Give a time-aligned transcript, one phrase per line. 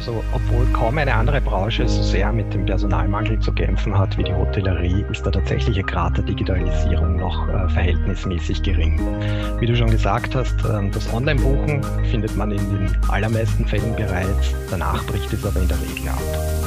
[0.00, 4.24] Also, obwohl kaum eine andere Branche so sehr mit dem Personalmangel zu kämpfen hat wie
[4.24, 8.98] die Hotellerie, ist der tatsächliche Grad der Digitalisierung noch äh, verhältnismäßig gering.
[9.58, 14.54] Wie du schon gesagt hast, äh, das Online-Buchen findet man in den allermeisten Fällen bereits,
[14.70, 16.59] danach bricht es aber in der Regel ab.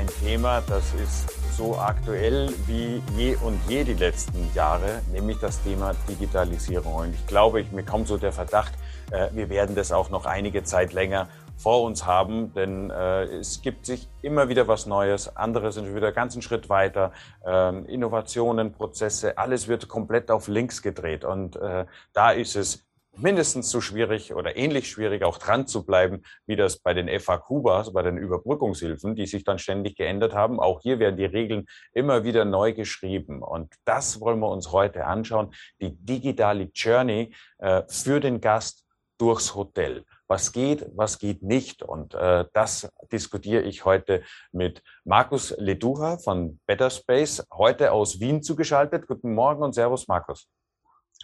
[0.00, 1.28] Ein Thema, das ist
[1.58, 6.94] so aktuell wie je und je die letzten Jahre, nämlich das Thema Digitalisierung.
[6.94, 8.72] Und ich glaube, ich, mir kommt so der Verdacht,
[9.10, 13.60] äh, wir werden das auch noch einige Zeit länger vor uns haben, denn äh, es
[13.60, 17.12] gibt sich immer wieder was Neues, andere sind wieder ganz einen Schritt weiter,
[17.44, 23.70] ähm, Innovationen, Prozesse, alles wird komplett auf links gedreht und äh, da ist es mindestens
[23.70, 27.92] so schwierig oder ähnlich schwierig auch dran zu bleiben, wie das bei den FAQs, also
[27.92, 30.60] bei den Überbrückungshilfen, die sich dann ständig geändert haben.
[30.60, 33.42] Auch hier werden die Regeln immer wieder neu geschrieben.
[33.42, 35.52] Und das wollen wir uns heute anschauen.
[35.80, 38.84] Die digitale Journey äh, für den Gast
[39.18, 40.04] durchs Hotel.
[40.28, 41.82] Was geht, was geht nicht?
[41.82, 48.42] Und äh, das diskutiere ich heute mit Markus Leduha von Better Space, heute aus Wien
[48.42, 49.06] zugeschaltet.
[49.06, 50.48] Guten Morgen und Servus, Markus.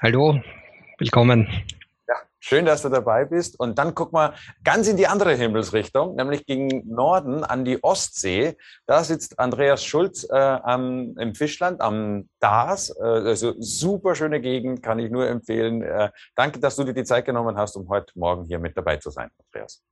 [0.03, 0.41] Hallo,
[0.99, 1.49] willkommen.
[2.09, 3.59] Ja, schön, dass du dabei bist.
[3.61, 8.57] Und dann guck mal ganz in die andere Himmelsrichtung, nämlich gegen Norden an die Ostsee.
[8.87, 12.91] Da sitzt Andreas Schulz äh, am, im Fischland am Dars.
[12.99, 15.83] Äh, also super schöne Gegend, kann ich nur empfehlen.
[15.83, 18.97] Äh, danke, dass du dir die Zeit genommen hast, um heute Morgen hier mit dabei
[18.97, 19.83] zu sein, Andreas.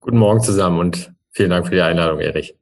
[0.00, 2.56] Guten Morgen zusammen und vielen Dank für die Einladung, Erich.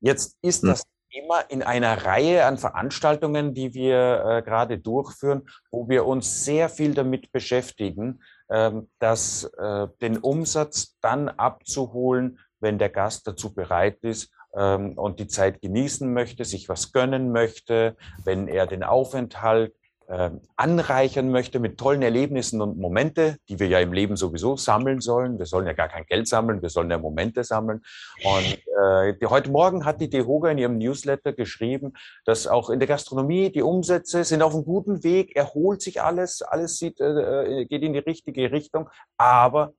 [0.00, 0.70] Jetzt ist hm.
[0.70, 0.82] das
[1.12, 6.68] immer in einer Reihe an Veranstaltungen, die wir äh, gerade durchführen, wo wir uns sehr
[6.68, 13.98] viel damit beschäftigen, ähm, dass äh, den Umsatz dann abzuholen, wenn der Gast dazu bereit
[14.02, 19.74] ist ähm, und die Zeit genießen möchte, sich was gönnen möchte, wenn er den Aufenthalt
[20.12, 25.00] äh, anreichern möchte mit tollen Erlebnissen und Momente, die wir ja im Leben sowieso sammeln
[25.00, 25.38] sollen.
[25.38, 27.80] Wir sollen ja gar kein Geld sammeln, wir sollen ja Momente sammeln.
[28.22, 31.94] Und äh, die, heute Morgen hat die DEHOGA in ihrem Newsletter geschrieben,
[32.26, 36.42] dass auch in der Gastronomie die Umsätze sind auf einem guten Weg, erholt sich alles,
[36.42, 38.90] alles sieht, äh, äh geht in die richtige Richtung.
[39.16, 39.72] Aber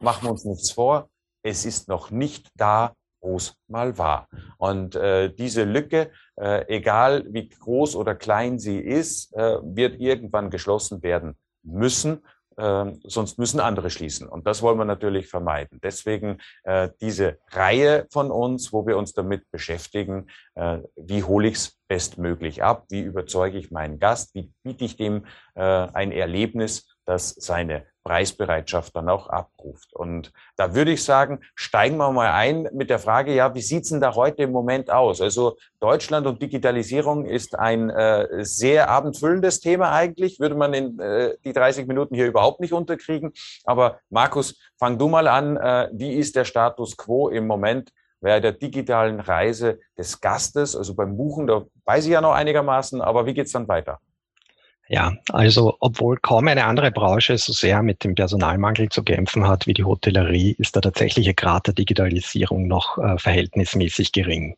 [0.00, 1.08] machen wir uns nichts vor,
[1.44, 2.92] es ist noch nicht da,
[3.34, 4.28] es mal war.
[4.58, 10.50] Und äh, diese Lücke, äh, egal wie groß oder klein sie ist, äh, wird irgendwann
[10.50, 12.22] geschlossen werden müssen.
[12.56, 14.28] Äh, sonst müssen andere schließen.
[14.28, 15.78] Und das wollen wir natürlich vermeiden.
[15.82, 21.54] Deswegen äh, diese Reihe von uns, wo wir uns damit beschäftigen, äh, wie hole ich
[21.56, 26.96] es bestmöglich ab, wie überzeuge ich meinen Gast, wie biete ich dem äh, ein Erlebnis,
[27.04, 29.92] das seine Preisbereitschaft dann auch abruft.
[29.92, 33.88] Und da würde ich sagen, steigen wir mal ein mit der Frage, ja, wie sieht's
[33.88, 35.20] denn da heute im Moment aus?
[35.20, 41.34] Also Deutschland und Digitalisierung ist ein äh, sehr abendfüllendes Thema eigentlich, würde man in äh,
[41.44, 43.32] die 30 Minuten hier überhaupt nicht unterkriegen.
[43.64, 47.90] Aber Markus, fang du mal an, äh, wie ist der Status quo im Moment
[48.20, 50.76] bei der digitalen Reise des Gastes?
[50.76, 53.98] Also beim Buchen, da weiß ich ja noch einigermaßen, aber wie geht's dann weiter?
[54.88, 59.66] Ja, also obwohl kaum eine andere Branche so sehr mit dem Personalmangel zu kämpfen hat
[59.66, 64.56] wie die Hotellerie, ist der tatsächliche Grad der Digitalisierung noch äh, verhältnismäßig gering.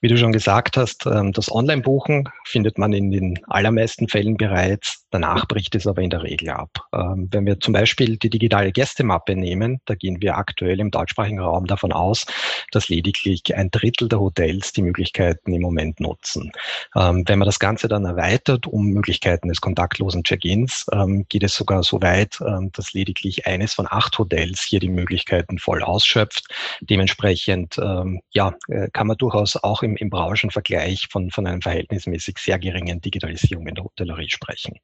[0.00, 5.06] Wie du schon gesagt hast, ähm, das Online-Buchen findet man in den allermeisten Fällen bereits,
[5.10, 6.70] danach bricht es aber in der Regel ab.
[6.92, 11.40] Ähm, wenn wir zum Beispiel die digitale Gästemappe nehmen, da gehen wir aktuell im deutschsprachigen
[11.40, 12.26] Raum davon aus,
[12.72, 16.52] dass lediglich ein Drittel der Hotels die Möglichkeiten im Moment nutzen.
[16.96, 21.54] Ähm, wenn man das Ganze dann erweitert um Möglichkeiten des kontaktlosen Check-ins ähm, geht es
[21.54, 26.46] sogar so weit, ähm, dass lediglich eines von acht Hotels hier die Möglichkeiten voll ausschöpft.
[26.80, 32.38] Dementsprechend ähm, ja, äh, kann man durchaus auch im, im Branchenvergleich von, von einem verhältnismäßig
[32.38, 34.78] sehr geringen Digitalisierung in der Hotellerie sprechen.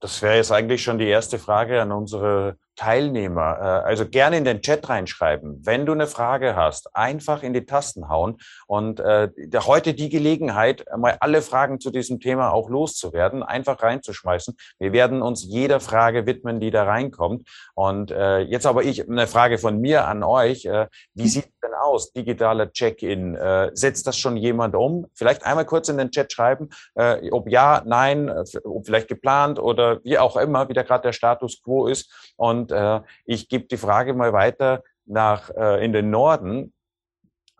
[0.00, 3.58] Das wäre jetzt eigentlich schon die erste Frage an unsere Teilnehmer.
[3.58, 5.60] Äh, also gerne in den Chat reinschreiben.
[5.64, 9.30] Wenn du eine Frage hast, einfach in die Tasten hauen und äh,
[9.66, 14.56] heute die Gelegenheit, mal alle Fragen zu diesem Thema auch loszuwerden, einfach reinzuschmeißen.
[14.78, 17.48] Wir werden uns jeder Frage widmen, die da reinkommt.
[17.74, 20.64] Und äh, jetzt aber ich eine Frage von mir an euch.
[20.66, 23.34] Äh, wie sieht denn aus, digitaler Check-in?
[23.34, 25.06] Äh, setzt das schon jemand um?
[25.14, 29.58] Vielleicht einmal kurz in den Chat schreiben, äh, ob ja, nein, äh, ob vielleicht geplant
[29.58, 32.32] oder wie auch immer, wie da gerade der Status quo ist.
[32.36, 36.72] Und äh, ich gebe die Frage mal weiter nach äh, in den Norden.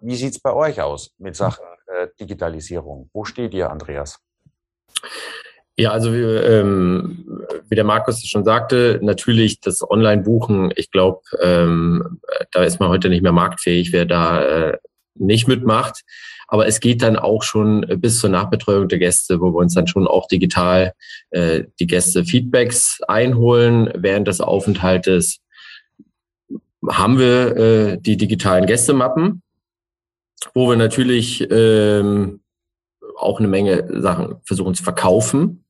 [0.00, 3.10] Wie sieht's bei euch aus mit Sachen äh, Digitalisierung.
[3.12, 4.18] Wo steht ihr, Andreas?
[5.78, 12.20] Ja, also ähm, wie der Markus schon sagte, natürlich das Online-Buchen, ich glaube, ähm,
[12.50, 14.78] da ist man heute nicht mehr marktfähig, wer da äh,
[15.18, 16.02] nicht mitmacht.
[16.48, 19.88] Aber es geht dann auch schon bis zur Nachbetreuung der Gäste, wo wir uns dann
[19.88, 20.92] schon auch digital
[21.30, 25.40] äh, die Gäste Feedbacks einholen während des Aufenthaltes.
[26.88, 29.42] Haben wir äh, die digitalen Gästemappen,
[30.54, 32.40] wo wir natürlich ähm,
[33.16, 35.64] auch eine Menge Sachen versuchen zu verkaufen.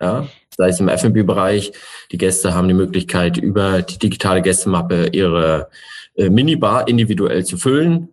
[0.00, 0.26] Ja,
[0.56, 1.72] sei es im F&B-Bereich.
[2.10, 5.68] Die Gäste haben die Möglichkeit, über die digitale Gästemappe ihre
[6.16, 8.08] äh, Minibar individuell zu füllen.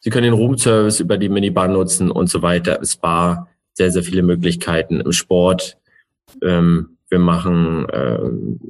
[0.00, 2.80] Sie können den Roomservice über die Minibar nutzen und so weiter.
[2.80, 5.78] Es war sehr, sehr viele Möglichkeiten im Sport.
[6.42, 8.60] Ähm, wir machen ähm,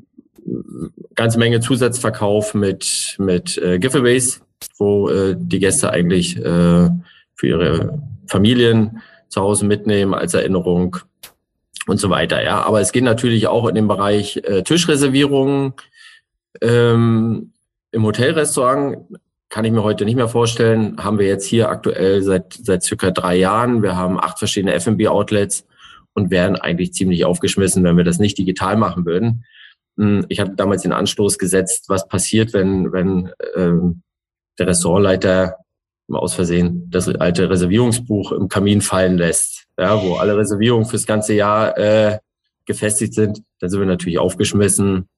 [1.14, 4.42] ganze Menge Zusatzverkauf mit, mit äh, Giveaways,
[4.78, 6.88] wo äh, die Gäste eigentlich äh,
[7.34, 10.96] für ihre Familien zu Hause mitnehmen als Erinnerung
[11.86, 12.42] und so weiter.
[12.42, 15.74] Ja, aber es geht natürlich auch in den Bereich äh, Tischreservierungen
[16.60, 17.52] ähm,
[17.92, 18.98] im Hotelrestaurant.
[19.50, 20.96] Kann ich mir heute nicht mehr vorstellen.
[21.02, 23.82] Haben wir jetzt hier aktuell seit seit circa drei Jahren.
[23.82, 25.66] Wir haben acht verschiedene F&B Outlets
[26.14, 29.44] und wären eigentlich ziemlich aufgeschmissen, wenn wir das nicht digital machen würden.
[29.96, 34.02] Hm, ich hatte damals den Anstoß gesetzt, was passiert, wenn wenn ähm,
[34.60, 35.56] der Restaurantleiter
[36.08, 41.34] aus Versehen das alte Reservierungsbuch im Kamin fallen lässt, ja, wo alle Reservierungen fürs ganze
[41.34, 42.18] Jahr äh,
[42.66, 45.08] gefestigt sind, dann sind wir natürlich aufgeschmissen.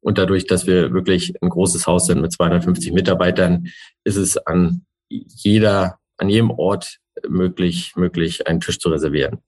[0.00, 3.68] Und dadurch, dass wir wirklich ein großes Haus sind mit 250 Mitarbeitern,
[4.04, 9.42] ist es an jeder, an jedem Ort möglich, möglich, einen Tisch zu reservieren.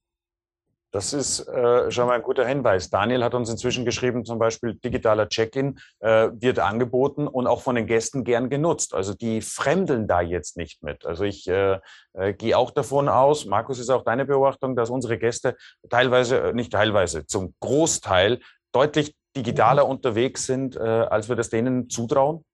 [0.92, 2.90] Das ist äh, schon mal ein guter Hinweis.
[2.90, 7.76] Daniel hat uns inzwischen geschrieben, zum Beispiel digitaler Check-in äh, wird angeboten und auch von
[7.76, 8.92] den Gästen gern genutzt.
[8.92, 11.06] Also die fremdeln da jetzt nicht mit.
[11.06, 11.78] Also ich äh,
[12.14, 15.56] äh, gehe auch davon aus, Markus, ist auch deine Beobachtung, dass unsere Gäste
[15.88, 18.40] teilweise, äh, nicht teilweise, zum Großteil
[18.72, 22.44] deutlich digitaler unterwegs sind, äh, als wir das denen zutrauen?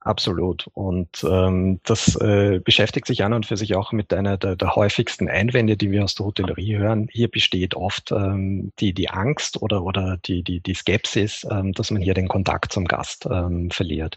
[0.00, 0.68] Absolut.
[0.72, 4.76] Und ähm, das äh, beschäftigt sich an und für sich auch mit einer der, der
[4.76, 7.08] häufigsten Einwände, die wir aus der Hotellerie hören.
[7.10, 11.90] Hier besteht oft ähm, die, die Angst oder, oder die, die, die Skepsis, ähm, dass
[11.90, 14.16] man hier den Kontakt zum Gast ähm, verliert.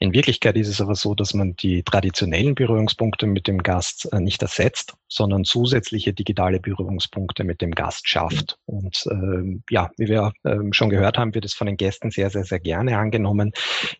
[0.00, 4.18] In Wirklichkeit ist es aber so, dass man die traditionellen Berührungspunkte mit dem Gast äh,
[4.18, 8.58] nicht ersetzt, sondern zusätzliche digitale Berührungspunkte mit dem Gast schafft.
[8.66, 12.30] Und ähm, ja, wie wir ähm, schon gehört haben, wird es von den Gästen sehr,
[12.30, 13.52] sehr, sehr gerne angenommen.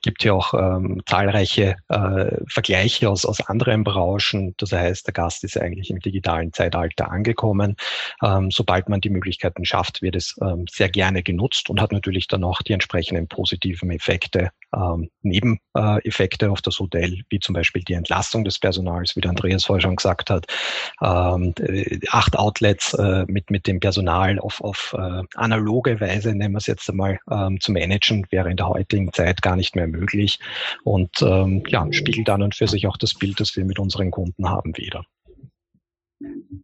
[0.03, 4.55] Gibt hier auch ähm, zahlreiche äh, Vergleiche aus, aus anderen Branchen.
[4.59, 7.77] Das heißt, der Gast ist eigentlich im digitalen Zeitalter angekommen.
[8.23, 12.29] Ähm, sobald man die Möglichkeiten schafft, wird es ähm, sehr gerne genutzt und hat natürlich
[12.29, 17.95] dann auch die entsprechenden positiven Effekte, ähm, Nebeneffekte auf das Hotel, wie zum Beispiel die
[17.95, 20.47] Entlastung des Personals, wie der Andreas vorher schon gesagt hat.
[21.03, 21.55] Ähm,
[22.11, 26.67] acht Outlets äh, mit, mit dem Personal auf, auf äh, analoge Weise, nennen wir es
[26.67, 30.39] jetzt einmal, ähm, zu managen, wäre in der heutigen Zeit gar nicht mehr möglich
[30.85, 34.11] und ähm, ja, spiegelt an und für sich auch das Bild, das wir mit unseren
[34.11, 35.05] Kunden haben, wieder.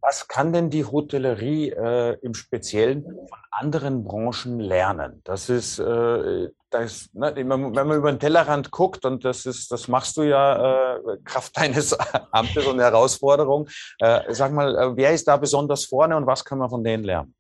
[0.01, 5.21] Was kann denn die Hotellerie äh, im Speziellen von anderen Branchen lernen?
[5.23, 9.87] Das ist, äh, das, ne, wenn man über den Tellerrand guckt, und das ist, das
[9.87, 11.97] machst du ja äh, Kraft deines
[12.33, 13.69] Amtes und Herausforderung.
[14.01, 17.05] Äh, sag mal, äh, wer ist da besonders vorne und was kann man von denen
[17.05, 17.35] lernen?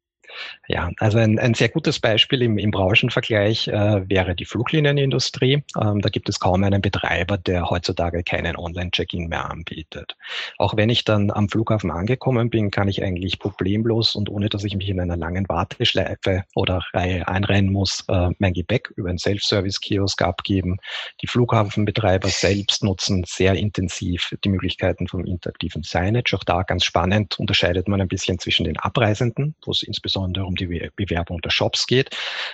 [0.66, 5.62] Ja, also ein, ein sehr gutes Beispiel im, im Branchenvergleich äh, wäre die Fluglinienindustrie.
[5.80, 10.16] Ähm, da gibt es kaum einen Betreiber, der heutzutage keinen Online-Check-in mehr anbietet.
[10.56, 14.64] Auch wenn ich dann am Flughafen angekommen bin, kann ich eigentlich problemlos und ohne dass
[14.64, 19.18] ich mich in einer langen Warteschleife oder Reihe einrennen muss, äh, mein Gepäck über einen
[19.18, 20.78] Self-Service-Kiosk abgeben.
[21.20, 26.34] Die Flughafenbetreiber selbst nutzen sehr intensiv die Möglichkeiten vom interaktiven Signage.
[26.34, 30.46] Auch da ganz spannend unterscheidet man ein bisschen zwischen den Abreisenden, wo es insbesondere insbesondere
[30.46, 32.10] um die Bewerbung der Shops geht,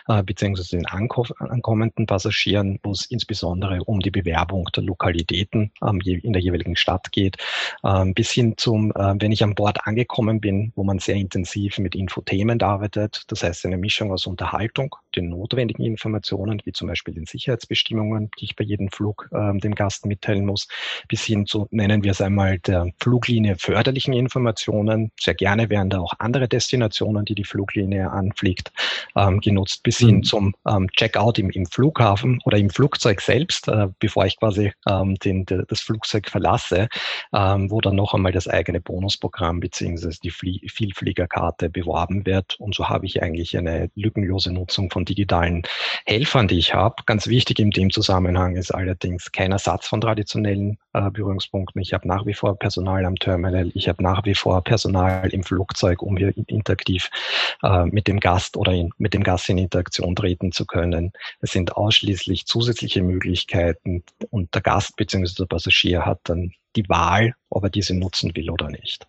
[0.09, 6.33] äh, beziehungsweise den ankommenden Passagieren, wo es insbesondere um die Bewerbung der Lokalitäten ähm, in
[6.33, 7.37] der jeweiligen Stadt geht,
[7.85, 11.79] ähm, bis hin zum, äh, wenn ich an Bord angekommen bin, wo man sehr intensiv
[11.79, 17.15] mit Infothemen arbeitet, das heißt eine Mischung aus Unterhaltung, den notwendigen Informationen, wie zum Beispiel
[17.15, 20.69] den Sicherheitsbestimmungen, die ich bei jedem Flug äh, dem Gast mitteilen muss,
[21.09, 25.13] bis hin zu, nennen wir es einmal, der Fluglinie förderlichen Informationen.
[25.19, 28.73] Sehr gerne wären da auch andere Destinationen, die die Fluglinie anfliegt,
[29.17, 30.23] ähm, genutzt, bis hin mhm.
[30.23, 35.17] zum ähm, Checkout im, im Flughafen oder im Flugzeug selbst, äh, bevor ich quasi ähm,
[35.17, 36.89] den, de, das Flugzeug verlasse,
[37.35, 42.59] ähm, wo dann noch einmal das eigene Bonusprogramm beziehungsweise die Flie Vielfliegerkarte beworben wird.
[42.59, 45.63] Und so habe ich eigentlich eine lückenlose Nutzung von digitalen
[46.07, 47.03] Helfern, die ich habe.
[47.07, 51.81] Ganz wichtig in dem Zusammenhang ist allerdings kein Ersatz von traditionellen äh, Berührungspunkten.
[51.81, 55.43] Ich habe nach wie vor Personal am Terminal, ich habe nach wie vor Personal im
[55.43, 57.11] Flugzeug, um hier interaktiv
[57.63, 61.13] äh, mit dem Gast oder in, mit dem Gast in Interaktion treten zu können.
[61.41, 65.33] Es sind ausschließlich zusätzliche Möglichkeiten und der Gast bzw.
[65.39, 69.07] der Passagier hat dann die Wahl, ob er diese nutzen will oder nicht.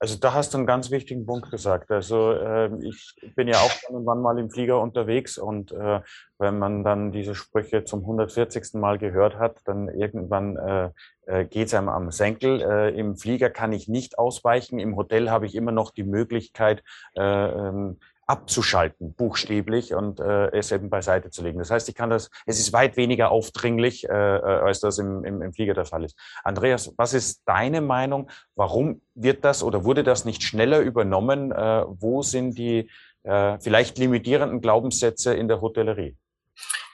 [0.00, 1.90] Also da hast du einen ganz wichtigen Punkt gesagt.
[1.90, 6.00] Also äh, ich bin ja auch irgendwann mal im Flieger unterwegs und äh,
[6.38, 8.74] wenn man dann diese Sprüche zum 140.
[8.74, 10.90] Mal gehört hat, dann irgendwann äh,
[11.26, 12.62] äh, geht es einem am Senkel.
[12.62, 14.78] Äh, Im Flieger kann ich nicht ausweichen.
[14.78, 16.84] Im Hotel habe ich immer noch die Möglichkeit,
[17.16, 21.58] äh, ähm, abzuschalten, buchstäblich, und äh, es eben beiseite zu legen.
[21.58, 25.24] Das heißt, ich kann das, es ist weit weniger aufdringlich, äh, äh, als das im,
[25.24, 26.14] im, im Flieger der Fall ist.
[26.44, 28.30] Andreas, was ist deine Meinung?
[28.54, 31.52] Warum wird das oder wurde das nicht schneller übernommen?
[31.52, 32.90] Äh, wo sind die
[33.22, 36.14] äh, vielleicht limitierenden Glaubenssätze in der Hotellerie?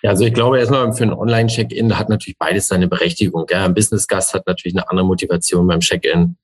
[0.03, 3.47] Ja, also ich glaube erstmal für ein Online-Check-In hat natürlich beides seine Berechtigung.
[3.51, 3.65] Ja.
[3.65, 6.37] Ein Business-Gast hat natürlich eine andere Motivation beim Check-In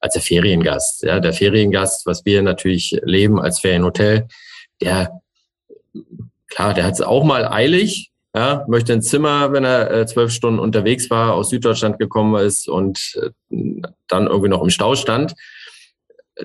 [0.00, 1.02] als der Feriengast.
[1.02, 4.28] Ja, der Feriengast, was wir natürlich leben als Ferienhotel,
[4.80, 5.20] der,
[6.48, 10.32] klar, der hat es auch mal eilig, ja, möchte ein Zimmer, wenn er äh, zwölf
[10.32, 13.18] Stunden unterwegs war, aus Süddeutschland gekommen ist und
[13.50, 15.34] äh, dann irgendwie noch im Stau stand.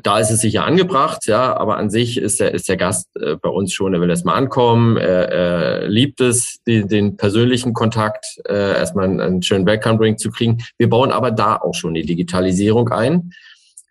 [0.02, 3.36] Da ist es sicher angebracht, ja, aber an sich ist der, ist der Gast äh,
[3.36, 8.26] bei uns schon, er will erstmal ankommen, er, er liebt es, die, den persönlichen Kontakt,
[8.48, 10.64] äh, erstmal einen, einen schönen Welcome-Drink zu kriegen.
[10.80, 13.32] Wir bauen aber da auch schon die Digitalisierung ein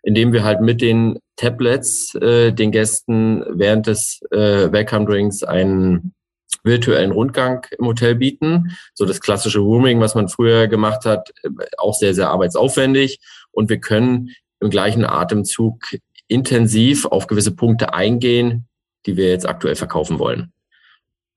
[0.03, 6.13] indem wir halt mit den Tablets äh, den Gästen während des äh, Welcome Drinks einen
[6.63, 8.77] virtuellen Rundgang im Hotel bieten.
[8.93, 13.19] So das klassische Rooming, was man früher gemacht hat, äh, auch sehr, sehr arbeitsaufwendig.
[13.51, 14.29] Und wir können
[14.63, 15.83] im gleichen Atemzug
[16.27, 18.67] intensiv auf gewisse Punkte eingehen,
[19.05, 20.53] die wir jetzt aktuell verkaufen wollen.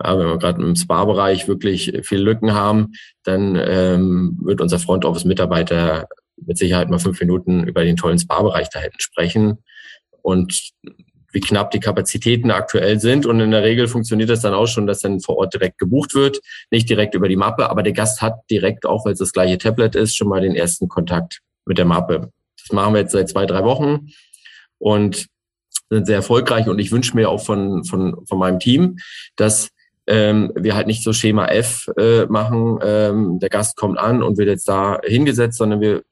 [0.03, 2.93] Ja, wenn wir gerade im Spa-Bereich wirklich viel Lücken haben,
[3.25, 6.07] dann ähm, wird unser Front Office Mitarbeiter
[6.37, 9.59] mit Sicherheit mal fünf Minuten über den tollen Spa-Bereich da hinten sprechen
[10.23, 10.73] und
[11.33, 13.27] wie knapp die Kapazitäten aktuell sind.
[13.27, 16.15] Und in der Regel funktioniert das dann auch schon, dass dann vor Ort direkt gebucht
[16.15, 16.41] wird,
[16.71, 19.59] nicht direkt über die Mappe, aber der Gast hat direkt, auch weil es das gleiche
[19.59, 22.31] Tablet ist, schon mal den ersten Kontakt mit der Mappe.
[22.67, 24.09] Das machen wir jetzt seit zwei, drei Wochen
[24.79, 25.27] und
[25.89, 26.69] sind sehr erfolgreich.
[26.69, 28.99] Und ich wünsche mir auch von, von, von meinem Team,
[29.37, 29.71] dass
[30.07, 34.39] ähm, wir halt nicht so Schema F äh, machen, ähm, der Gast kommt an und
[34.39, 36.03] wird jetzt da hingesetzt, sondern wir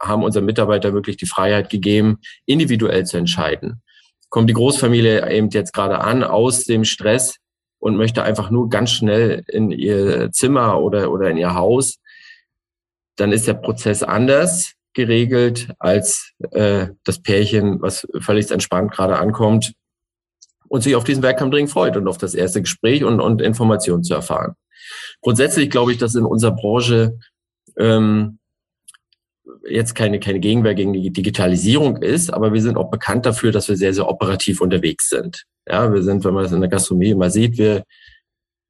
[0.00, 3.82] haben unseren Mitarbeiter wirklich die Freiheit gegeben, individuell zu entscheiden.
[4.28, 7.36] Kommt die Großfamilie eben jetzt gerade an aus dem Stress
[7.78, 11.98] und möchte einfach nur ganz schnell in ihr Zimmer oder, oder in ihr Haus,
[13.16, 19.74] dann ist der Prozess anders geregelt als äh, das Pärchen, was völlig entspannt gerade ankommt
[20.68, 24.14] und sich auf diesen Welcome freut und auf das erste Gespräch und, und Informationen zu
[24.14, 24.54] erfahren.
[25.20, 27.18] Grundsätzlich glaube ich, dass in unserer Branche
[27.78, 28.38] ähm,
[29.68, 33.68] jetzt keine, keine Gegenwehr gegen die Digitalisierung ist, aber wir sind auch bekannt dafür, dass
[33.68, 35.44] wir sehr, sehr operativ unterwegs sind.
[35.68, 37.84] Ja, wir sind, wenn man das in der Gastronomie immer sieht, wir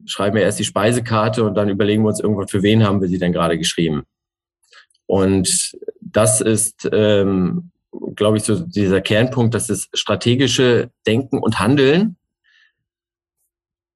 [0.07, 3.09] schreiben ja erst die Speisekarte und dann überlegen wir uns irgendwann, für wen haben wir
[3.09, 4.03] sie denn gerade geschrieben.
[5.07, 5.73] Und
[6.17, 7.71] das ist, ähm,
[8.15, 12.17] glaube ich, so dieser Kernpunkt, dass das strategische Denken und Handeln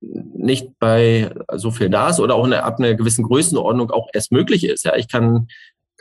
[0.03, 4.33] nicht bei so viel da ist oder auch eine, ab einer gewissen Größenordnung auch erst
[4.33, 4.85] möglich ist.
[4.85, 5.49] Ja, ich kann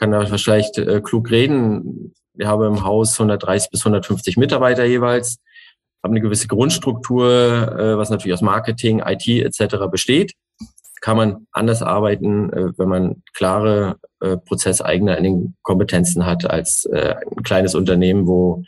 [0.00, 2.14] kann da vielleicht äh, klug reden.
[2.32, 5.36] Wir haben im Haus 130 bis 150 Mitarbeiter jeweils,
[6.02, 7.28] haben eine gewisse Grundstruktur,
[7.78, 9.76] äh, was natürlich aus Marketing, IT etc.
[9.90, 10.32] besteht.
[11.00, 16.84] Kann man anders arbeiten, äh, wenn man klare äh, Prozesseigner in den Kompetenzen hat als
[16.86, 18.64] äh, ein kleines Unternehmen, wo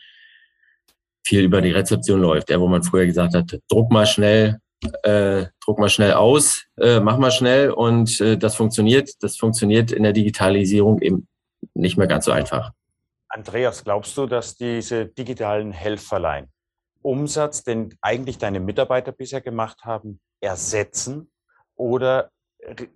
[1.25, 4.59] viel über die Rezeption läuft, ja, wo man früher gesagt hat, druck mal schnell,
[5.03, 9.11] äh, druck mal schnell aus, äh, mach mal schnell und äh, das funktioniert.
[9.21, 11.29] Das funktioniert in der Digitalisierung eben
[11.75, 12.73] nicht mehr ganz so einfach.
[13.29, 16.49] Andreas, glaubst du, dass diese digitalen Helferlein
[17.03, 21.32] Umsatz, den eigentlich deine Mitarbeiter bisher gemacht haben, ersetzen?
[21.83, 22.31] Oder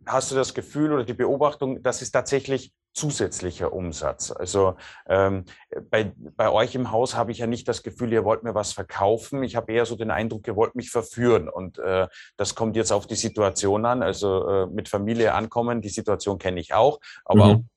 [0.06, 4.30] hast du das Gefühl oder die Beobachtung, dass es tatsächlich zusätzlicher Umsatz.
[4.30, 4.76] Also
[5.06, 5.44] ähm,
[5.90, 8.72] bei, bei euch im Haus habe ich ja nicht das Gefühl, ihr wollt mir was
[8.72, 9.42] verkaufen.
[9.42, 11.50] Ich habe eher so den Eindruck, ihr wollt mich verführen.
[11.50, 14.02] Und äh, das kommt jetzt auf die Situation an.
[14.02, 16.98] Also äh, mit Familie ankommen, die Situation kenne ich auch.
[17.26, 17.68] Aber mhm.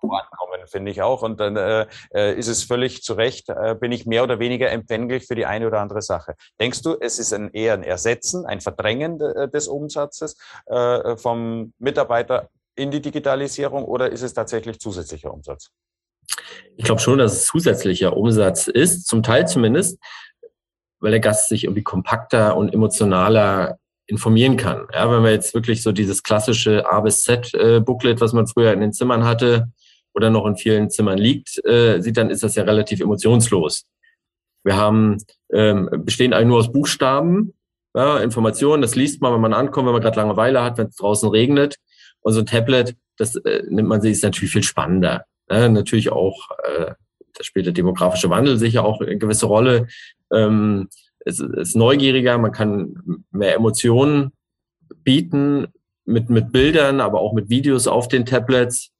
[0.00, 1.22] auch ankommen finde ich auch.
[1.22, 4.70] Und dann äh, äh, ist es völlig zu Recht, äh, bin ich mehr oder weniger
[4.70, 6.34] empfänglich für die eine oder andere Sache.
[6.60, 11.72] Denkst du, es ist ein, eher ein Ersetzen, ein Verdrängen de, des Umsatzes äh, vom
[11.78, 15.70] Mitarbeiter in die Digitalisierung oder ist es tatsächlich zusätzlicher Umsatz?
[16.76, 19.98] Ich glaube schon, dass es zusätzlicher Umsatz ist, zum Teil zumindest,
[21.00, 24.86] weil der Gast sich irgendwie kompakter und emotionaler informieren kann.
[24.92, 28.72] Ja, wenn man jetzt wirklich so dieses klassische A bis Z äh, was man früher
[28.72, 29.68] in den Zimmern hatte
[30.14, 33.84] oder noch in vielen Zimmern liegt, äh, sieht, dann ist das ja relativ emotionslos.
[34.64, 35.18] Wir haben
[35.52, 37.52] ähm, bestehen eigentlich nur aus Buchstaben,
[37.94, 40.96] ja, Informationen, das liest man, wenn man ankommt, wenn man gerade Langeweile hat, wenn es
[40.96, 41.76] draußen regnet.
[42.20, 45.24] Und so ein Tablet, das äh, nimmt man sich, ist natürlich viel spannender.
[45.48, 46.92] Ja, natürlich auch, äh,
[47.34, 49.86] da spielt der demografische Wandel sicher auch eine gewisse Rolle.
[50.32, 50.88] Ähm,
[51.20, 54.32] es ist neugieriger, man kann mehr Emotionen
[55.04, 55.68] bieten
[56.04, 58.90] mit, mit Bildern, aber auch mit Videos auf den Tablets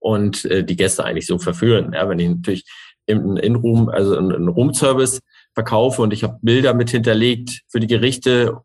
[0.00, 1.92] und äh, die Gäste eigentlich so verführen.
[1.92, 2.64] Ja, wenn ich natürlich
[3.06, 5.20] im In-Room, also einen Room-Service
[5.54, 8.58] verkaufe und ich habe Bilder mit hinterlegt für die Gerichte,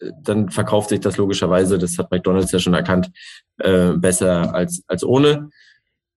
[0.00, 3.10] äh, dann verkauft sich das logischerweise, das hat McDonald's ja schon erkannt,
[3.58, 5.50] äh, besser als, als ohne.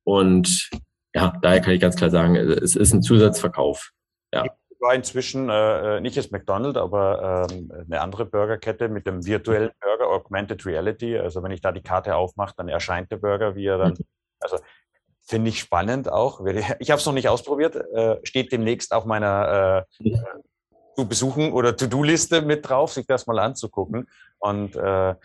[0.04, 0.70] Und
[1.16, 3.92] ja, daher kann ich ganz klar sagen, es ist ein Zusatzverkauf.
[4.34, 4.46] Ja
[4.80, 9.72] war inzwischen äh, äh, nicht das McDonald's, aber ähm, eine andere Burgerkette mit dem virtuellen
[9.80, 11.18] Burger, Augmented Reality.
[11.18, 13.92] Also wenn ich da die Karte aufmache, dann erscheint der Burger, wie er dann.
[13.92, 14.06] Mhm.
[14.40, 14.58] Also
[15.22, 16.46] finde ich spannend auch.
[16.80, 17.76] Ich habe es noch nicht ausprobiert.
[17.76, 20.12] Äh, steht demnächst auf meiner äh,
[20.98, 24.08] zu besuchen oder To-Do-Liste mit drauf, sich das mal anzugucken.
[24.40, 25.16] Und äh,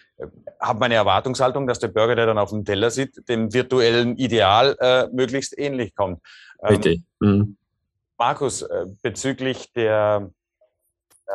[0.61, 4.76] habe meine Erwartungshaltung, dass der Burger, der dann auf dem Teller sieht, dem virtuellen Ideal
[4.81, 6.21] äh, möglichst ähnlich kommt.
[6.62, 7.02] Ähm, Richtig.
[7.21, 7.57] Mhm.
[8.19, 10.31] Markus, äh, bezüglich der,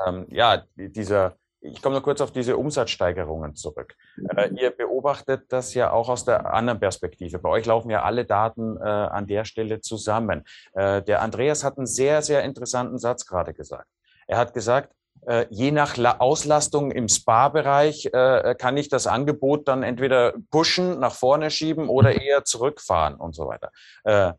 [0.05, 1.35] ähm, ja, dieser,
[1.67, 3.95] ich komme noch kurz auf diese Umsatzsteigerungen zurück.
[4.35, 7.39] Äh, ihr beobachtet das ja auch aus der anderen Perspektive.
[7.39, 10.43] Bei euch laufen ja alle Daten äh, an der Stelle zusammen.
[10.73, 13.87] Äh, der Andreas hat einen sehr, sehr interessanten Satz gerade gesagt.
[14.27, 14.93] Er hat gesagt,
[15.25, 21.13] äh, je nach Auslastung im Spa-Bereich äh, kann ich das Angebot dann entweder pushen, nach
[21.13, 23.71] vorne schieben oder eher zurückfahren und so weiter.
[24.03, 24.33] Äh,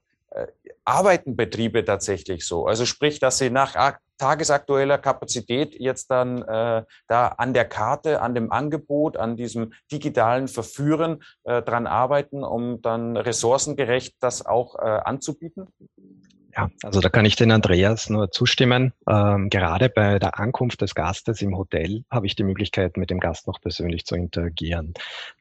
[0.85, 2.67] arbeiten Betriebe tatsächlich so?
[2.67, 3.75] Also sprich, dass sie nach
[4.19, 10.49] tagesaktueller Kapazität jetzt dann äh, da an der Karte, an dem Angebot, an diesem digitalen
[10.49, 15.69] Verführen äh, dran arbeiten, um dann ressourcengerecht das auch äh, anzubieten?
[16.59, 18.93] Ja, also da kann ich den Andreas nur zustimmen.
[19.09, 23.21] Ähm, gerade bei der Ankunft des Gastes im Hotel habe ich die Möglichkeit, mit dem
[23.21, 24.93] Gast noch persönlich zu interagieren.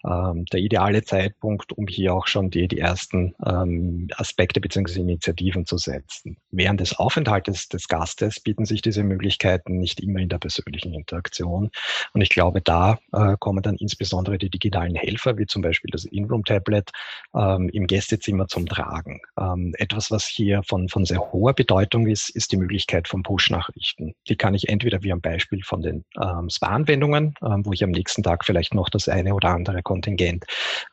[0.05, 4.99] Ähm, der ideale Zeitpunkt, um hier auch schon die, die ersten ähm, Aspekte bzw.
[4.99, 6.37] Initiativen zu setzen.
[6.51, 11.71] Während des Aufenthaltes des Gastes bieten sich diese Möglichkeiten nicht immer in der persönlichen Interaktion.
[12.13, 16.05] Und ich glaube, da äh, kommen dann insbesondere die digitalen Helfer, wie zum Beispiel das
[16.05, 16.91] In-Room-Tablet,
[17.33, 19.21] ähm, im Gästezimmer zum Tragen.
[19.39, 24.13] Ähm, etwas, was hier von, von sehr hoher Bedeutung ist, ist die Möglichkeit von Push-Nachrichten.
[24.29, 27.91] Die kann ich entweder wie am Beispiel von den ähm, SPA-Anwendungen, ähm, wo ich am
[27.91, 30.45] nächsten Tag vielleicht noch das eine oder andere Kontingent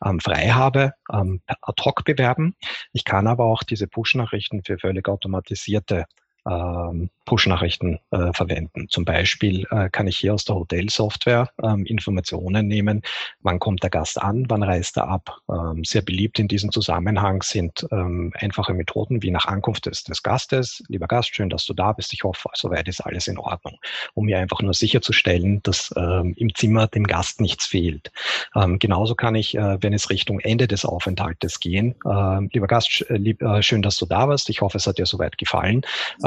[0.03, 2.55] ähm, frei habe, ähm, ad hoc bewerben.
[2.93, 6.05] Ich kann aber auch diese Push-Nachrichten für völlig automatisierte
[6.47, 8.87] ähm, Push-Nachrichten äh, verwenden.
[8.89, 13.01] Zum Beispiel äh, kann ich hier aus der Hotelsoftware ähm, Informationen nehmen,
[13.41, 15.39] wann kommt der Gast an, wann reist er ab.
[15.49, 20.21] Ähm, sehr beliebt in diesem Zusammenhang sind ähm, einfache Methoden wie nach Ankunft des, des
[20.21, 20.83] Gastes.
[20.87, 22.13] Lieber Gast, schön, dass du da bist.
[22.13, 23.79] Ich hoffe, soweit ist alles in Ordnung.
[24.13, 28.11] Um mir einfach nur sicherzustellen, dass ähm, im Zimmer dem Gast nichts fehlt.
[28.55, 33.05] Ähm, genauso kann ich, äh, wenn es Richtung Ende des Aufenthaltes gehen, äh, lieber Gast,
[33.09, 34.49] äh, lieb, äh, schön, dass du da warst.
[34.49, 35.81] Ich hoffe, es hat dir soweit gefallen.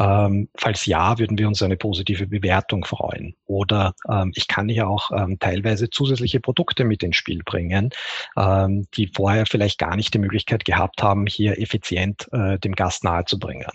[0.08, 3.34] Ähm, falls ja, würden wir uns eine positive Bewertung freuen.
[3.46, 7.90] Oder ähm, ich kann hier auch ähm, teilweise zusätzliche Produkte mit ins Spiel bringen,
[8.36, 13.04] ähm, die vorher vielleicht gar nicht die Möglichkeit gehabt haben, hier effizient äh, dem Gast
[13.04, 13.66] nahezubringen.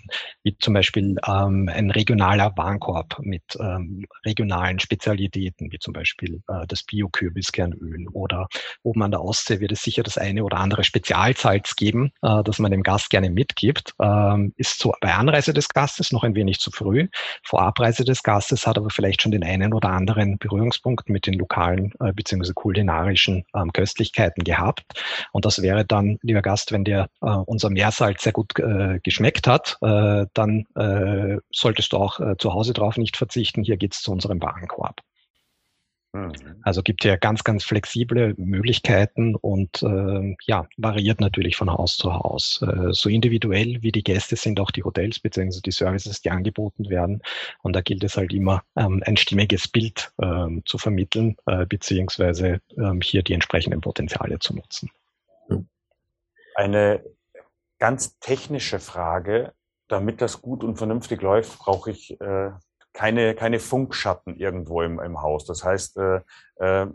[0.42, 6.66] Wie zum Beispiel ähm, ein regionaler Warenkorb mit ähm, regionalen Spezialitäten, wie zum Beispiel äh,
[6.66, 8.08] das Bio-Kürbiskernöl.
[8.12, 8.48] Oder
[8.82, 12.58] oben an der Ostsee wird es sicher das eine oder andere Spezialsalz geben, äh, das
[12.58, 13.94] man dem Gast gerne mitgibt.
[14.56, 17.08] Ist so bei Anreise des Gastes noch ein wenig zu früh.
[17.42, 21.34] Vor Abreise des Gastes hat aber vielleicht schon den einen oder anderen Berührungspunkt mit den
[21.34, 22.52] lokalen äh, bzw.
[22.54, 24.82] kulinarischen ähm, Köstlichkeiten gehabt.
[25.32, 29.46] Und das wäre dann, lieber Gast, wenn dir äh, unser Meersalz sehr gut äh, geschmeckt
[29.46, 33.62] hat, äh, dann äh, solltest du auch äh, zu Hause drauf nicht verzichten.
[33.62, 35.00] Hier geht's zu unserem Warenkorb.
[36.14, 36.32] Mhm.
[36.62, 42.14] Also gibt hier ganz, ganz flexible Möglichkeiten und äh, ja, variiert natürlich von Haus zu
[42.14, 42.62] Haus.
[42.62, 45.60] Äh, so individuell wie die Gäste sind auch die Hotels bzw.
[45.60, 47.20] die Services, die angeboten werden.
[47.62, 52.60] Und da gilt es halt immer, ähm, ein stimmiges Bild ähm, zu vermitteln, äh, beziehungsweise
[52.78, 54.90] ähm, hier die entsprechenden Potenziale zu nutzen.
[56.54, 57.02] Eine
[57.78, 59.52] ganz technische Frage.
[59.88, 62.52] Damit das gut und vernünftig läuft, brauche ich äh,
[62.94, 65.44] keine, keine Funkschatten irgendwo im, im Haus.
[65.44, 66.20] Das heißt, äh,
[66.56, 66.86] äh,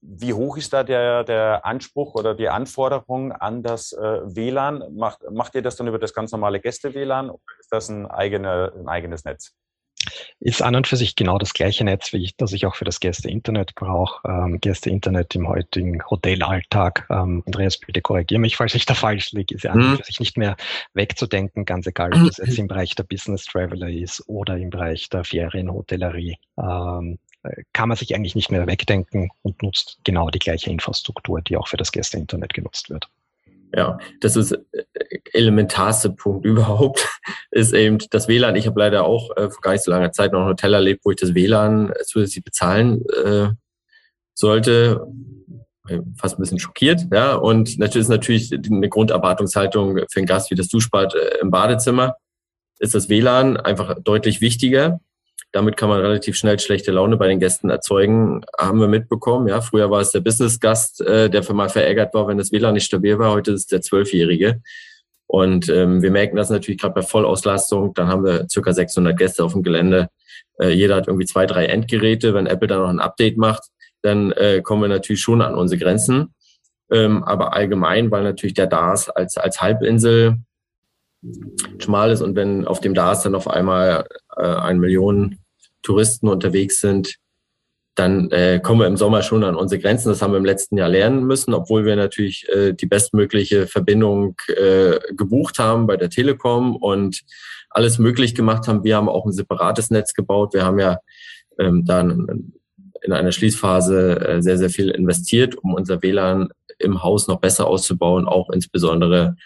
[0.00, 4.94] wie hoch ist da der, der Anspruch oder die Anforderung an das äh, WLAN?
[4.94, 8.72] Macht, macht ihr das dann über das ganz normale Gäste-WLAN oder ist das ein, eigene,
[8.74, 9.54] ein eigenes Netz?
[10.40, 12.84] Ist an und für sich genau das gleiche Netz, wie ich, das ich auch für
[12.84, 14.26] das Gäste-Internet brauche.
[14.28, 17.06] Ähm, Gäste-Internet im heutigen Hotelalltag.
[17.10, 19.54] Ähm, Andreas, bitte korrigiere mich, falls ich da falsch liege.
[19.54, 19.96] Ist ja an und mhm.
[19.96, 20.56] für sich nicht mehr
[20.94, 25.08] wegzudenken, ganz egal, ob das jetzt im Bereich der Business Traveler ist oder im Bereich
[25.08, 26.36] der Ferienhotellerie.
[26.58, 27.18] Ähm,
[27.72, 31.68] kann man sich eigentlich nicht mehr wegdenken und nutzt genau die gleiche Infrastruktur, die auch
[31.68, 33.08] für das Gäste-Internet genutzt wird.
[33.74, 34.84] Ja, das ist äh,
[35.32, 37.08] elementarste Punkt überhaupt,
[37.50, 38.56] ist eben das WLAN.
[38.56, 41.04] Ich habe leider auch äh, vor gar nicht so langer Zeit noch ein Hotel erlebt,
[41.04, 43.48] wo ich das WLAN zusätzlich bezahlen äh,
[44.34, 45.06] sollte.
[46.16, 47.34] Fast ein bisschen schockiert, ja.
[47.34, 52.16] Und natürlich ist natürlich eine Grunderwartungshaltung für einen Gast wie das Duschbad äh, im Badezimmer.
[52.78, 55.00] Ist das WLAN einfach deutlich wichtiger.
[55.52, 59.48] Damit kann man relativ schnell schlechte Laune bei den Gästen erzeugen, haben wir mitbekommen.
[59.48, 62.74] Ja, früher war es der Business-Gast, äh, der für mal verärgert war, wenn das WLAN
[62.74, 63.32] nicht stabil war.
[63.32, 64.60] Heute ist es der Zwölfjährige.
[65.26, 67.94] Und ähm, wir merken das natürlich gerade bei Vollauslastung.
[67.94, 70.08] Dann haben wir circa 600 Gäste auf dem Gelände.
[70.58, 72.34] Äh, jeder hat irgendwie zwei, drei Endgeräte.
[72.34, 73.64] Wenn Apple dann noch ein Update macht,
[74.02, 76.34] dann äh, kommen wir natürlich schon an unsere Grenzen.
[76.90, 80.36] Ähm, aber allgemein, weil natürlich der DAS als, als Halbinsel
[81.78, 84.06] schmal ist und wenn auf dem DAS dann auf einmal
[84.38, 85.38] äh, eine Million
[85.82, 87.16] Touristen unterwegs sind,
[87.98, 90.08] dann äh, kommen wir im Sommer schon an unsere Grenzen.
[90.08, 94.36] Das haben wir im letzten Jahr lernen müssen, obwohl wir natürlich äh, die bestmögliche Verbindung
[94.48, 97.22] äh, gebucht haben bei der Telekom und
[97.70, 98.84] alles möglich gemacht haben.
[98.84, 100.54] Wir haben auch ein separates Netz gebaut.
[100.54, 100.98] Wir haben ja
[101.58, 102.52] ähm, dann
[103.02, 107.66] in einer Schließphase äh, sehr, sehr viel investiert, um unser WLAN im Haus noch besser
[107.66, 109.36] auszubauen, auch insbesondere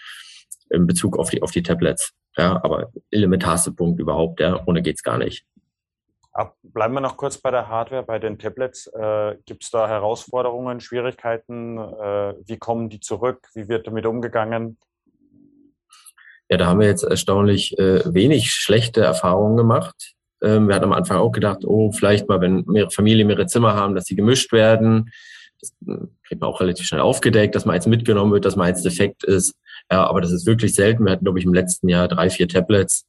[0.69, 2.13] in Bezug auf die, auf die Tablets.
[2.37, 5.45] Ja, aber elementarste Punkt überhaupt, ja, ohne geht's gar nicht.
[6.63, 8.87] Bleiben wir noch kurz bei der Hardware, bei den Tablets.
[8.87, 11.77] Äh, Gibt es da Herausforderungen, Schwierigkeiten?
[11.77, 13.47] Äh, wie kommen die zurück?
[13.53, 14.77] Wie wird damit umgegangen?
[16.49, 20.15] Ja, da haben wir jetzt erstaunlich äh, wenig schlechte Erfahrungen gemacht.
[20.41, 23.75] Ähm, wir hatten am Anfang auch gedacht, oh, vielleicht mal, wenn mehrere Familien mehrere Zimmer
[23.75, 25.11] haben, dass sie gemischt werden.
[25.59, 28.67] Das äh, kriegt man auch relativ schnell aufgedeckt, dass man jetzt mitgenommen wird, dass man
[28.67, 29.55] jetzt defekt ist.
[29.91, 31.05] Ja, aber das ist wirklich selten.
[31.05, 33.05] Wir hatten, glaube ich, im letzten Jahr drei, vier Tablets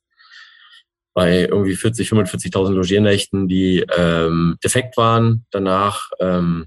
[1.14, 5.46] bei irgendwie 40, 45.000 Logiernächten, die ähm, defekt waren.
[5.50, 6.66] Danach, ähm,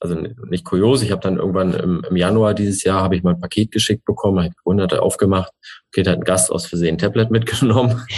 [0.00, 3.34] also nicht kurios, ich habe dann irgendwann im, im Januar dieses Jahr habe ich mal
[3.34, 5.52] ein Paket geschickt bekommen, hat gewundert, aufgemacht.
[5.88, 8.04] Okay, da hat ein Gast aus Versehen ein Tablet mitgenommen.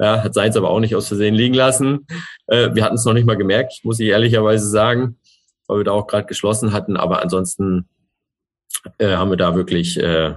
[0.00, 2.04] Ja, hat seins aber auch nicht aus Versehen liegen lassen.
[2.48, 5.20] Äh, wir hatten es noch nicht mal gemerkt, muss ich ehrlicherweise sagen,
[5.68, 6.96] weil wir da auch gerade geschlossen hatten.
[6.96, 7.88] Aber ansonsten
[8.98, 10.34] äh, haben wir da wirklich äh,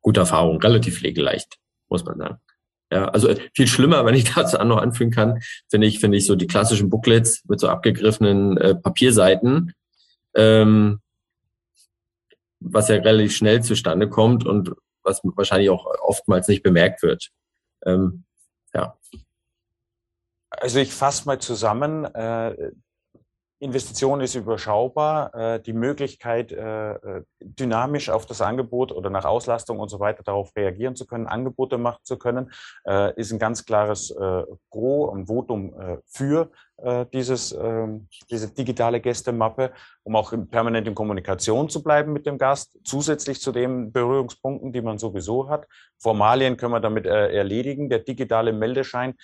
[0.00, 2.38] gute Erfahrungen, relativ pflegeleicht, muss man sagen.
[2.92, 6.26] Ja, also äh, viel schlimmer, wenn ich dazu noch anfügen kann, finde ich, finde ich
[6.26, 9.72] so die klassischen Booklets mit so abgegriffenen äh, Papierseiten,
[10.34, 11.00] ähm,
[12.60, 17.30] was ja relativ schnell zustande kommt und was wahrscheinlich auch oftmals nicht bemerkt wird.
[17.84, 18.24] Ähm,
[18.72, 18.96] ja.
[20.50, 22.04] Also ich fasse mal zusammen.
[22.06, 22.72] Äh,
[23.60, 25.34] Investition ist überschaubar.
[25.34, 30.22] Äh, die Möglichkeit, äh, äh, dynamisch auf das Angebot oder nach Auslastung und so weiter
[30.22, 32.50] darauf reagieren zu können, Angebote machen zu können,
[33.16, 34.14] ist ein ganz klares
[34.70, 35.74] Pro und Votum
[36.06, 36.50] für
[37.12, 42.78] dieses, ähm, diese digitale Gästemappe, um auch permanent in Kommunikation zu bleiben mit dem Gast,
[42.84, 45.66] zusätzlich zu den Berührungspunkten, die man sowieso hat.
[45.98, 47.88] Formalien können wir damit erledigen.
[47.88, 49.14] Der digitale Meldeschein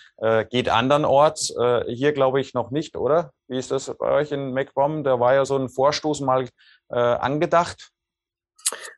[0.48, 1.54] geht andernorts.
[1.86, 3.32] Hier glaube ich noch nicht, oder?
[3.48, 5.04] Wie ist das bei euch in MacBomb?
[5.04, 6.46] Da war ja so ein Vorstoß mal
[6.88, 7.90] äh, angedacht.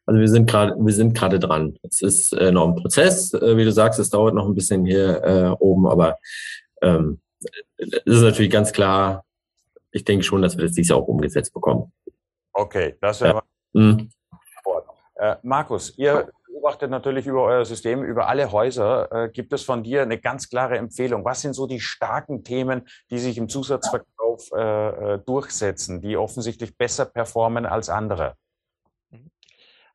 [0.07, 1.77] Also wir sind gerade, wir sind gerade dran.
[1.83, 4.85] Es ist äh, noch ein Prozess, äh, wie du sagst, es dauert noch ein bisschen
[4.85, 6.19] hier äh, oben, aber
[6.83, 7.21] ähm,
[7.77, 9.25] es ist natürlich ganz klar.
[9.91, 11.93] Ich denke schon, dass wir das dieses Jahr auch umgesetzt bekommen.
[12.53, 13.43] Okay, das wäre.
[13.75, 13.81] Ja.
[13.81, 14.11] Mhm.
[15.17, 19.11] Äh, Markus, ihr beobachtet natürlich über euer System, über alle Häuser.
[19.13, 21.25] Äh, gibt es von dir eine ganz klare Empfehlung?
[21.25, 26.77] Was sind so die starken Themen, die sich im Zusatzverkauf äh, äh durchsetzen, die offensichtlich
[26.77, 28.37] besser performen als andere?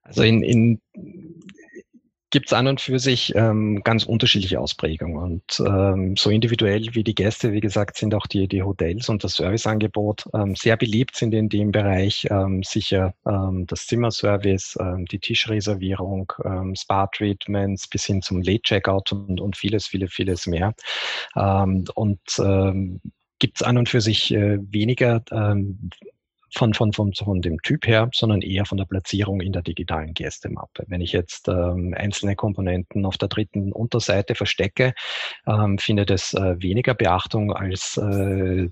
[0.02, 0.82] Also in, in
[2.30, 5.18] gibt es an und für sich ähm, ganz unterschiedliche Ausprägungen.
[5.18, 9.24] Und ähm, so individuell wie die Gäste, wie gesagt, sind auch die, die Hotels und
[9.24, 12.28] das Serviceangebot ähm, sehr beliebt sind in dem Bereich.
[12.30, 19.40] Ähm, sicher ähm, das Zimmerservice, ähm, die Tischreservierung, ähm, Spa-Treatments bis hin zum Late-Checkout und,
[19.40, 20.74] und vieles, vieles, vieles mehr.
[21.36, 23.00] Ähm, und ähm,
[23.40, 25.90] gibt es an und für sich äh, weniger ähm,
[26.58, 30.14] von, von, von, von dem Typ her, sondern eher von der Platzierung in der digitalen
[30.14, 30.84] Gästemappe.
[30.88, 34.94] Wenn ich jetzt ähm, einzelne Komponenten auf der dritten Unterseite verstecke,
[35.46, 38.70] ähm, findet es äh, weniger Beachtung als äh,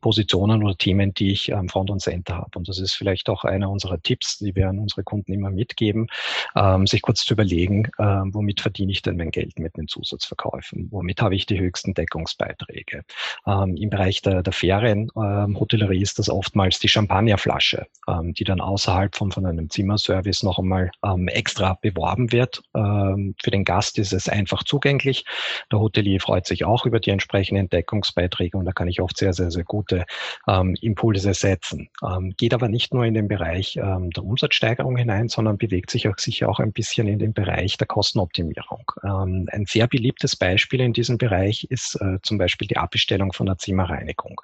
[0.00, 2.50] Positionen oder Themen, die ich am Front und Center habe.
[2.56, 6.08] Und das ist vielleicht auch einer unserer Tipps, die wir an unsere Kunden immer mitgeben,
[6.56, 10.88] ähm, sich kurz zu überlegen, äh, womit verdiene ich denn mein Geld mit den Zusatzverkäufen?
[10.90, 13.02] Womit habe ich die höchsten Deckungsbeiträge?
[13.46, 18.60] Ähm, Im Bereich der, der Ferienhotellerie ähm, ist das oftmals die Champagnerflasche, ähm, die dann
[18.60, 22.62] außerhalb von, von einem Zimmerservice noch einmal ähm, extra beworben wird.
[22.74, 25.24] Ähm, für den Gast ist es einfach zugänglich.
[25.72, 29.32] Der Hotelier freut sich auch über die entsprechenden Deckungsbeiträge und da kann ich oft sehr,
[29.32, 30.04] sehr sehr gute
[30.46, 31.88] ähm, Impulse setzen.
[32.04, 36.08] Ähm, geht aber nicht nur in den Bereich ähm, der Umsatzsteigerung hinein, sondern bewegt sich
[36.08, 38.90] auch sicher auch ein bisschen in den Bereich der Kostenoptimierung.
[39.02, 43.46] Ähm, ein sehr beliebtes Beispiel in diesem Bereich ist äh, zum Beispiel die Abbestellung von
[43.46, 44.40] der Zimmerreinigung.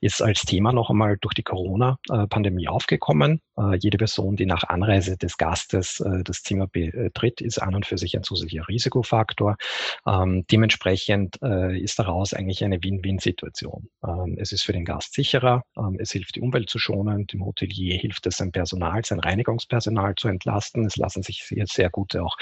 [0.00, 3.40] Ist als Thema noch einmal durch die Corona-Pandemie aufgekommen.
[3.56, 7.86] Äh, jede Person, die nach Anreise des Gastes äh, das Zimmer betritt, ist an und
[7.86, 9.56] für sich ein zusätzlicher Risikofaktor.
[10.06, 13.88] Ähm, dementsprechend äh, ist daraus eigentlich eine Win-Win-Situation.
[14.06, 17.44] Ähm, es ist für den Gast sicherer, ähm, es hilft die Umwelt zu schonen, dem
[17.44, 20.86] Hotelier hilft es sein Personal, sein Reinigungspersonal zu entlasten.
[20.86, 22.36] Es lassen sich jetzt sehr gute auch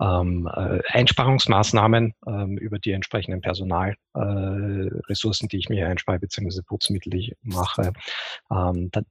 [0.00, 7.10] ähm, äh, Einsparungsmaßnahmen ähm, über die entsprechenden Personalressourcen, äh, die ich mir einspare, beziehungsweise Putzmittel,
[7.10, 7.92] die ich mache.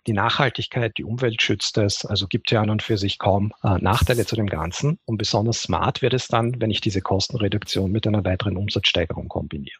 [0.08, 3.78] Die Nachhaltigkeit, die Umwelt schützt es, also gibt ja an und für sich kaum äh,
[3.78, 5.00] Nachteile zu dem Ganzen.
[5.06, 9.78] Und besonders smart wird es dann, wenn ich diese Kostenreduktion mit einer weiteren Umsatzsteigerung kombiniere.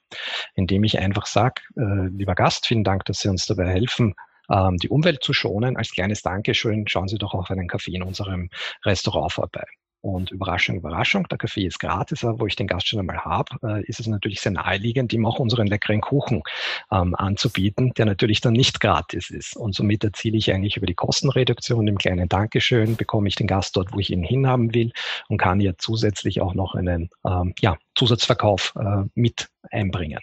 [0.56, 2.68] Indem ich einfach sage, lieber Gast, Gast.
[2.68, 4.16] Vielen Dank, dass Sie uns dabei helfen,
[4.50, 5.78] ähm, die Umwelt zu schonen.
[5.78, 8.50] Als kleines Dankeschön schauen Sie doch auf einen Kaffee in unserem
[8.86, 9.66] Restaurant vorbei.
[10.02, 13.50] Und Überraschung, Überraschung, der Kaffee ist gratis, aber wo ich den Gast schon einmal habe,
[13.64, 16.42] äh, ist es natürlich sehr naheliegend, ihm auch unseren leckeren Kuchen
[16.90, 19.58] ähm, anzubieten, der natürlich dann nicht gratis ist.
[19.58, 23.76] Und somit erziele ich eigentlich über die Kostenreduktion im kleinen Dankeschön, bekomme ich den Gast
[23.76, 24.94] dort, wo ich ihn hinhaben will
[25.28, 30.20] und kann ja zusätzlich auch noch einen ähm, ja, Zusatzverkauf äh, mit einbringen.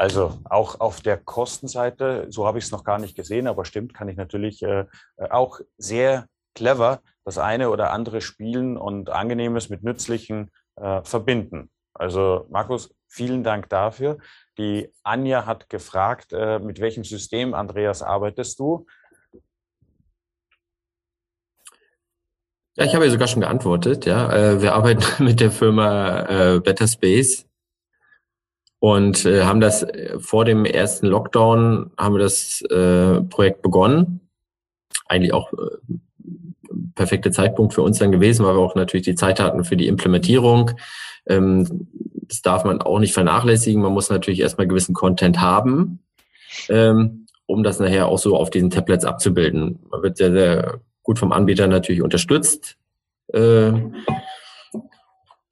[0.00, 3.92] Also auch auf der Kostenseite, so habe ich es noch gar nicht gesehen, aber stimmt,
[3.92, 4.86] kann ich natürlich äh,
[5.28, 11.68] auch sehr clever das eine oder andere Spielen und Angenehmes mit Nützlichen äh, verbinden.
[11.92, 14.16] Also Markus, vielen Dank dafür.
[14.56, 18.86] Die Anja hat gefragt, äh, mit welchem System, Andreas, arbeitest du?
[22.74, 24.06] Ja, ich habe ja sogar schon geantwortet.
[24.06, 27.49] Ja, äh, wir arbeiten mit der Firma äh, Better Space
[28.80, 34.20] und äh, haben das äh, vor dem ersten Lockdown haben wir das äh, Projekt begonnen.
[35.06, 35.94] Eigentlich auch äh,
[36.94, 39.86] perfekte Zeitpunkt für uns dann gewesen, weil wir auch natürlich die Zeit hatten für die
[39.86, 40.72] Implementierung.
[41.26, 41.88] Ähm,
[42.28, 43.82] das darf man auch nicht vernachlässigen.
[43.82, 46.00] Man muss natürlich erstmal gewissen Content haben,
[46.70, 49.80] ähm, um das nachher auch so auf diesen Tablets abzubilden.
[49.90, 52.78] Man wird sehr, sehr gut vom Anbieter natürlich unterstützt.
[53.32, 53.72] Äh,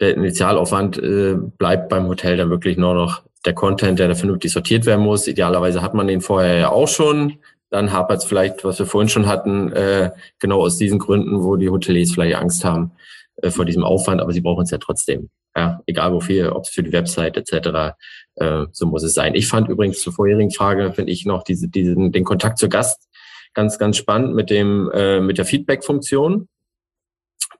[0.01, 4.53] der Initialaufwand äh, bleibt beim Hotel dann wirklich nur noch der Content, der da vernünftig
[4.53, 5.27] sortiert werden muss.
[5.27, 7.39] Idealerweise hat man den vorher ja auch schon.
[7.71, 11.57] Dann hapert es vielleicht, was wir vorhin schon hatten, äh, genau aus diesen Gründen, wo
[11.57, 12.93] die Hoteliers vielleicht Angst haben
[13.43, 15.29] äh, vor diesem Aufwand, aber sie brauchen es ja trotzdem.
[15.57, 17.97] Ja, egal wofür, ob es für die Website etc.
[18.37, 19.35] Äh, so muss es sein.
[19.35, 23.09] Ich fand übrigens zur vorherigen Frage, finde ich noch diese, diesen, den Kontakt zur Gast
[23.55, 26.49] ganz, ganz spannend mit dem äh, mit der Feedback-Funktion.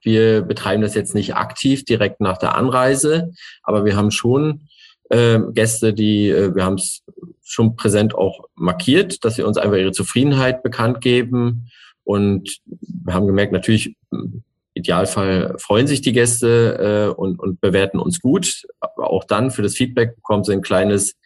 [0.09, 4.63] Wir betreiben das jetzt nicht aktiv direkt nach der Anreise, aber wir haben schon
[5.11, 7.05] äh, Gäste, die, äh, wir haben es
[7.45, 11.71] schon präsent auch markiert, dass sie uns einfach ihre Zufriedenheit bekannt geben.
[12.05, 17.99] Und wir haben gemerkt, natürlich, im Idealfall freuen sich die Gäste äh, und, und bewerten
[17.99, 18.63] uns gut.
[18.81, 21.17] Aber auch dann für das Feedback bekommen sie ein kleines,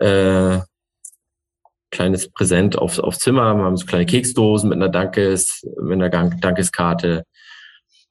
[0.00, 0.58] äh,
[1.92, 3.54] kleines Präsent aufs, aufs Zimmer.
[3.54, 7.22] Wir haben so kleine Keksdosen mit einer Dankes, mit einer Dankeskarte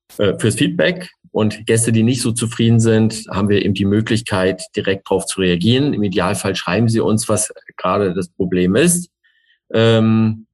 [0.09, 1.09] fürs Feedback.
[1.31, 5.41] Und Gäste, die nicht so zufrieden sind, haben wir eben die Möglichkeit, direkt darauf zu
[5.41, 5.93] reagieren.
[5.93, 9.09] Im Idealfall schreiben sie uns, was gerade das Problem ist.
[9.73, 10.47] Ähm,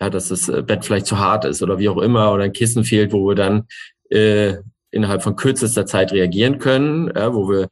[0.00, 2.52] ja, dass das äh, Bett vielleicht zu hart ist oder wie auch immer oder ein
[2.52, 3.68] Kissen fehlt, wo wir dann
[4.10, 4.56] äh,
[4.90, 7.68] innerhalb von kürzester Zeit reagieren können, ja, wo wir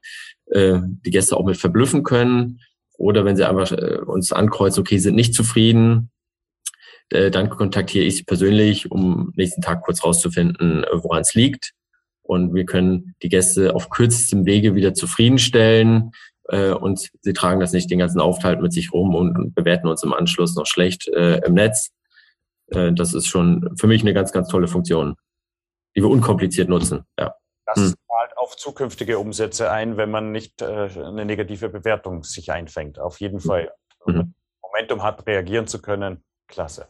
[0.52, 2.60] äh, die Gäste auch mit verblüffen können.
[2.98, 6.10] Oder wenn sie einfach äh, uns ankreuzen, okay, sind nicht zufrieden,
[7.10, 11.72] äh, dann kontaktiere ich Sie persönlich, um nächsten Tag kurz rauszufinden, äh, woran es liegt.
[12.22, 16.12] Und wir können die Gäste auf kürzestem Wege wieder zufriedenstellen.
[16.44, 20.02] Äh, und sie tragen das nicht den ganzen Aufenthalt mit sich rum und bewerten uns
[20.02, 21.90] im Anschluss noch schlecht äh, im Netz.
[22.68, 25.16] Äh, das ist schon für mich eine ganz, ganz tolle Funktion,
[25.96, 27.04] die wir unkompliziert nutzen.
[27.18, 27.34] Ja.
[27.64, 27.94] Das hm.
[28.06, 32.98] zahlt auf zukünftige Umsätze ein, wenn man nicht äh, eine negative Bewertung sich einfängt.
[32.98, 33.70] Auf jeden Fall.
[34.06, 34.34] Mhm
[34.78, 36.22] Momentum hat, reagieren zu können.
[36.48, 36.88] Klasse.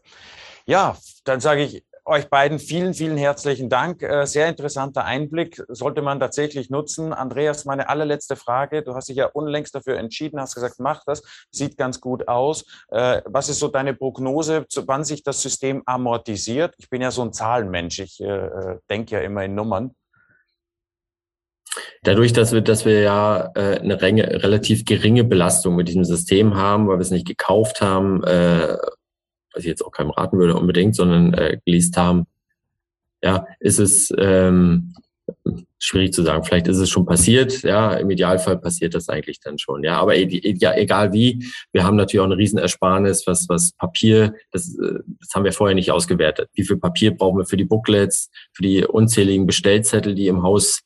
[0.67, 4.03] Ja, dann sage ich euch beiden vielen, vielen herzlichen Dank.
[4.03, 7.13] Äh, sehr interessanter Einblick, sollte man tatsächlich nutzen.
[7.13, 8.83] Andreas, meine allerletzte Frage.
[8.83, 12.65] Du hast dich ja unlängst dafür entschieden, hast gesagt, mach das, sieht ganz gut aus.
[12.91, 16.75] Äh, was ist so deine Prognose, wann sich das System amortisiert?
[16.79, 19.95] Ich bin ja so ein Zahlenmensch, ich äh, denke ja immer in Nummern.
[22.03, 26.57] Dadurch, dass wir, dass wir ja äh, eine Renge, relativ geringe Belastung mit diesem System
[26.57, 28.77] haben, weil wir es nicht gekauft haben, äh,
[29.59, 32.27] was ich jetzt auch keinem raten würde unbedingt, sondern äh, geleast haben,
[33.23, 34.95] ja, ist es ähm,
[35.81, 36.45] schwierig zu sagen.
[36.45, 39.99] Vielleicht ist es schon passiert, ja, im Idealfall passiert das eigentlich dann schon, ja.
[39.99, 44.79] Aber e ja, egal wie, wir haben natürlich auch eine Riesenersparnis, was, was Papier, das,
[44.79, 46.49] äh, das haben wir vorher nicht ausgewertet.
[46.55, 50.83] Wie viel Papier brauchen wir für die Booklets, für die unzähligen Bestellzettel, die im Haus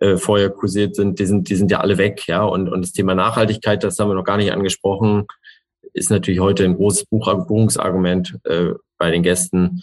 [0.00, 2.42] äh, vorher kursiert sind, die sind, die sind ja alle weg, ja.
[2.42, 5.26] Und, und das Thema Nachhaltigkeit, das haben wir noch gar nicht angesprochen
[5.96, 9.82] ist natürlich heute ein großes Buchungsargument äh, bei den Gästen.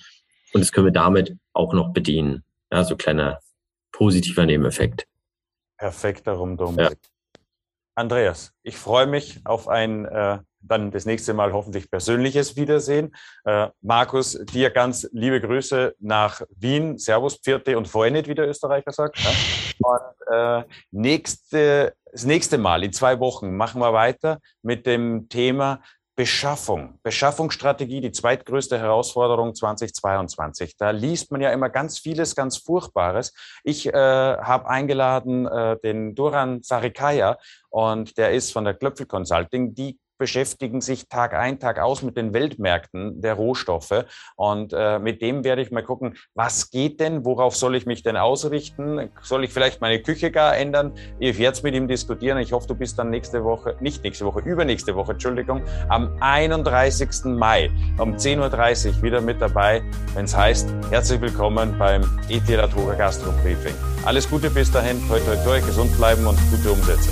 [0.53, 2.43] Und das können wir damit auch noch bedienen.
[2.71, 3.39] Ja, so kleiner
[3.91, 5.07] positiver Nebeneffekt.
[5.77, 6.77] Perfekter Rumdum.
[6.77, 6.91] Ja.
[7.95, 13.15] Andreas, ich freue mich auf ein äh, dann das nächste Mal hoffentlich persönliches Wiedersehen.
[13.43, 16.97] Äh, Markus, dir ganz liebe Grüße nach Wien.
[16.97, 19.19] Servus, Pfiate und Freundet, wie der Österreicher sagt.
[19.19, 19.31] Ja?
[19.79, 25.81] Und äh, nächste, das nächste Mal, in zwei Wochen, machen wir weiter mit dem Thema
[26.15, 30.77] Beschaffung, Beschaffungsstrategie, die zweitgrößte Herausforderung 2022.
[30.77, 33.33] Da liest man ja immer ganz vieles, ganz Furchtbares.
[33.63, 39.73] Ich äh, habe eingeladen äh, den Duran Sarikaya und der ist von der Klöpfel Consulting.
[39.73, 44.05] Die beschäftigen sich Tag ein, Tag aus mit den Weltmärkten der Rohstoffe.
[44.37, 48.03] Und äh, mit dem werde ich mal gucken, was geht denn, worauf soll ich mich
[48.03, 49.09] denn ausrichten?
[49.21, 50.93] Soll ich vielleicht meine Küche gar ändern?
[51.19, 52.37] Ich werde es mit ihm diskutieren.
[52.37, 57.25] Ich hoffe, du bist dann nächste Woche, nicht nächste Woche, übernächste Woche, Entschuldigung, am 31.
[57.25, 59.83] Mai um 10.30 Uhr wieder mit dabei,
[60.13, 63.75] wenn es heißt, herzlich willkommen beim ET Latoga Gastro Briefing.
[64.05, 67.09] Alles Gute bis dahin, toi toi toi, gesund bleiben und gute Umsätze.